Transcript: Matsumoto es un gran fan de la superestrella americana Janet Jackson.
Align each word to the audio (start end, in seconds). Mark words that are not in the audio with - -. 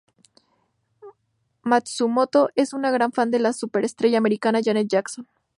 Matsumoto 1.61 2.49
es 2.55 2.73
un 2.73 2.81
gran 2.81 3.11
fan 3.11 3.29
de 3.29 3.37
la 3.37 3.53
superestrella 3.53 4.17
americana 4.17 4.61
Janet 4.65 4.87
Jackson. 4.87 5.27